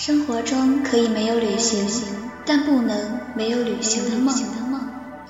[0.00, 1.86] 生活中可以没有旅行，
[2.46, 4.34] 但不能没有旅行的梦。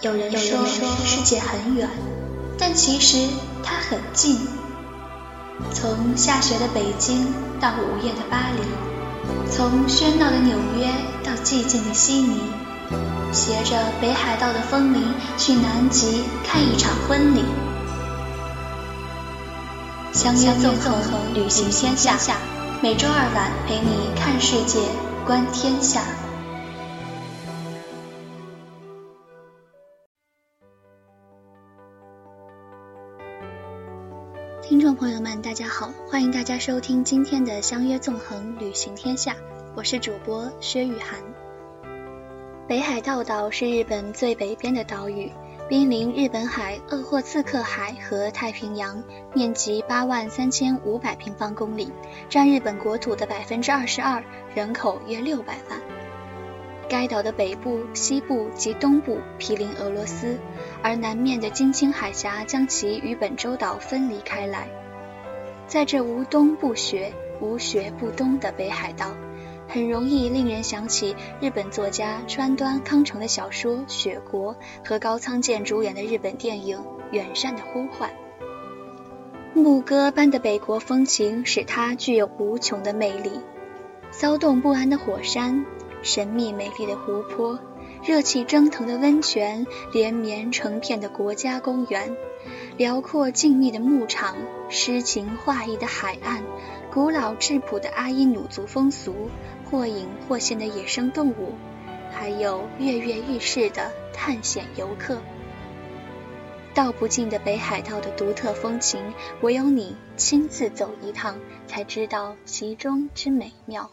[0.00, 0.64] 有人说
[1.04, 1.88] 世界很远，
[2.56, 3.26] 但其实
[3.64, 4.38] 它很近。
[5.74, 7.26] 从下雪的北京
[7.60, 10.86] 到午夜的巴黎，从喧闹的纽约
[11.24, 12.38] 到寂静的悉尼，
[13.32, 15.02] 携着北海道的风铃
[15.36, 17.42] 去南极看一场婚礼。
[20.12, 22.36] 相约纵横旅行天下。
[22.82, 24.80] 每周二晚陪你看世界，
[25.26, 26.00] 观天下。
[34.62, 39.32] 听众朋友们，大家好，欢迎大家收听今天的《相约纵横旅行天下》，
[39.76, 41.20] 我是主播薛雨涵。
[42.66, 45.30] 北海道岛是日本最北边的岛屿。
[45.70, 51.92] 濒临日本海、鄂霍次克海和太平洋，面积八万三千五百平方公里，
[52.28, 54.20] 占日本国土的百分之二十二，
[54.52, 55.80] 人口约六百万。
[56.88, 60.36] 该岛的北部、西部及东部毗邻俄罗斯，
[60.82, 64.66] 而南面的金青海峡将其与本州岛分离开来。
[65.68, 69.14] 在这无冬不雪、无雪不冬的北海道。
[69.72, 74.52] 很容易令人想起日本作家川端康成的小说《雪国》
[74.84, 76.78] 和高仓健主演的日本电影
[77.12, 78.10] 《远山的呼唤》。
[79.54, 83.30] 牧歌般的北国风情使它具有无穷的魅力。
[84.10, 85.64] 骚动不安的火山，
[86.02, 87.56] 神秘美丽的湖泊，
[88.02, 92.16] 热气蒸腾的温泉，连绵成片的国家公园，
[92.76, 94.36] 辽阔静谧的牧场，
[94.68, 96.42] 诗情画意的海岸，
[96.92, 99.30] 古老质朴的阿伊努族风俗。
[99.70, 101.52] 或隐或现的野生动物，
[102.10, 105.22] 还有跃跃欲试的探险游客，
[106.74, 109.00] 道不尽的北海道的独特风情，
[109.42, 113.88] 唯有你亲自走一趟，才知道其中之美妙。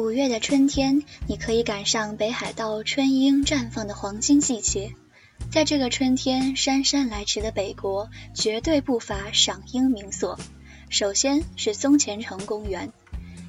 [0.00, 4.94] 五月的春天，你可以赶上北海道春樱绽放的黄金季节。
[5.52, 10.40] 在这个春天姗姗来迟的北国，绝对不乏赏樱名所。
[10.88, 12.90] 首先是松前城公园，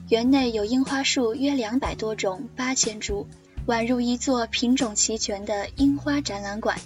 [0.09, 3.27] 园内有樱花树约两百多种，八千株，
[3.65, 6.77] 宛如一座品种齐全的樱花展览馆。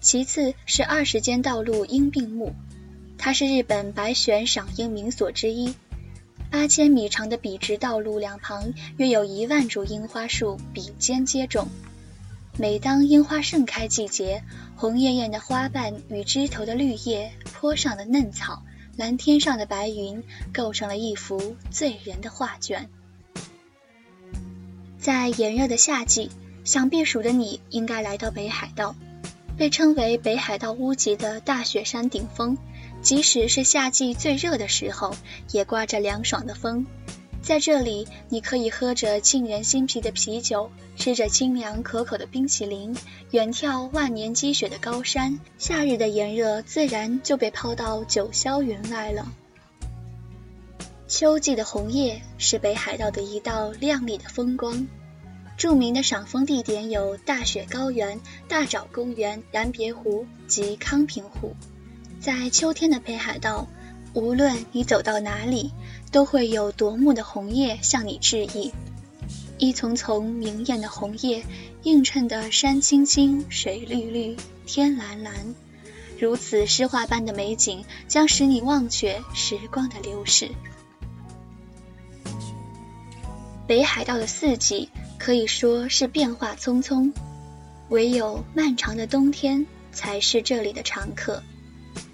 [0.00, 2.52] 其次是二十间道路樱并木，
[3.16, 5.72] 它是日本白选赏樱名所之一。
[6.54, 11.66] 八千米长的笔直道路两旁，约有一万株樱花树比肩接踵。
[12.56, 14.44] 每当樱花盛开季节，
[14.76, 18.62] 红艳艳的花瓣与枝头的绿叶、坡上的嫩草、
[18.96, 20.22] 蓝天上的白云，
[20.52, 22.88] 构成了一幅醉人的画卷。
[24.96, 26.30] 在炎热的夏季，
[26.62, 28.94] 想避暑的你应该来到北海道，
[29.58, 32.56] 被称为北海道屋脊的大雪山顶峰，
[33.04, 35.14] 即使是夏季最热的时候，
[35.52, 36.86] 也刮着凉爽的风。
[37.42, 42.96] 在这里，你可以喝着沁人心脾的啤酒，吃着清凉可口的冰淇淋，
[43.30, 45.38] 远眺万年积雪的高山。
[45.58, 49.30] 夏日的炎热自然就被抛到九霄云外了。
[51.06, 54.88] 秋季的红叶是北海道的一道亮丽的风光。
[55.58, 61.54] 著名的赏枫地点有大雪高原、大沼公园、燃别湖及康平湖。
[62.24, 63.68] 在秋天的北海道，
[64.14, 65.70] 无论你走到哪里。
[66.10, 68.72] 都会有夺目的红叶向你致意，
[69.58, 71.44] 一丛丛明艳的红叶
[71.82, 75.34] 映衬的山青青、水绿绿、天蓝蓝，
[76.16, 80.48] 如此诗画般的美景将使你忘却时光的流逝。
[83.66, 87.12] 北海道的四季可以说是变化匆匆，
[87.88, 91.42] 唯有漫长的冬天才是这里的常客。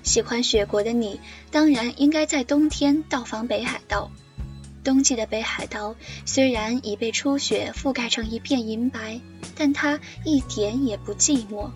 [0.02, 4.10] 喜欢雪国的你，当然应该在冬天到访北海道。
[4.82, 5.94] 冬季的北海道
[6.24, 9.20] 虽然已被初雪覆盖成一片银白，
[9.54, 11.70] 但它一点也不寂寞。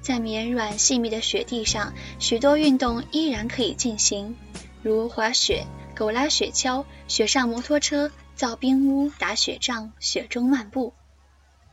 [0.00, 4.34] 在绵软细密的雪地上，许多运动依然可以进行，
[4.82, 10.92] 如滑雪、狗拉雪橇、雪上摩托车、造冰屋、打雪仗、雪中漫步。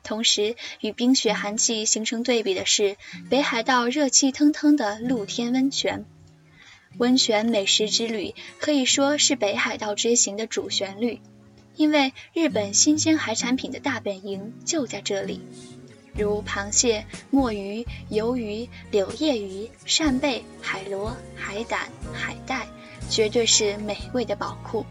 [0.03, 2.98] 同时，与冰雪寒气形成对比的是，
[3.30, 6.06] 北海道热气腾腾的露天温泉。
[6.98, 11.21] 温泉美食之旅可以说是北海道之行的主旋律，
[11.75, 15.39] 因为日本新鲜海产品的大本营就在这里，
[16.13, 22.68] 如螃蟹、墨鱼、鱿鱼、柳叶鱼、扇贝、海螺、海胆、海带，
[23.09, 24.86] 绝对是美味的宝库。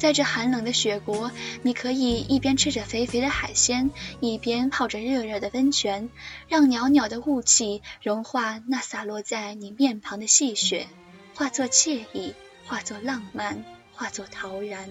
[0.00, 1.30] 在这寒冷的雪国，
[1.60, 6.08] 你可以一边吃着肥肥的海鲜，一边泡着热热的温泉，
[6.48, 10.88] 让袅袅的雾气融化那洒落在你面庞的细雪，
[11.34, 12.34] 化作惬意，
[12.66, 13.62] 化作浪漫，
[13.92, 14.88] 化作陶然。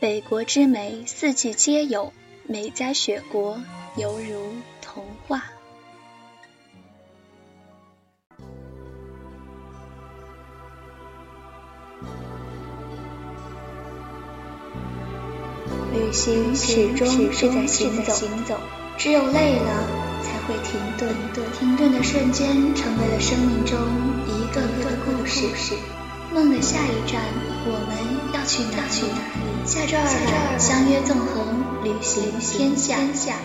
[0.00, 2.12] 北国之美，四季皆有，
[2.42, 3.62] 美哉雪国，
[3.96, 4.35] 犹如
[15.92, 18.54] 旅行始终是在行走，
[18.96, 19.88] 只有累了
[20.22, 21.14] 才会停顿。
[21.58, 23.78] 停顿的瞬间，成为了生命中
[24.26, 25.46] 一个个故事。
[26.34, 27.22] 梦的下一站，
[27.66, 27.96] 我们
[28.34, 29.08] 要去哪里？
[29.64, 33.36] 下周二，相约纵横旅行天下。